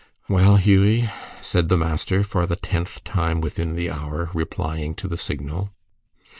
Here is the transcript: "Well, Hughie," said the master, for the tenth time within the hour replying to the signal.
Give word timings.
"Well, 0.27 0.55
Hughie," 0.55 1.11
said 1.41 1.69
the 1.69 1.77
master, 1.77 2.23
for 2.23 2.47
the 2.47 2.55
tenth 2.55 3.03
time 3.03 3.39
within 3.39 3.75
the 3.75 3.91
hour 3.91 4.31
replying 4.33 4.95
to 4.95 5.07
the 5.07 5.15
signal. 5.15 5.69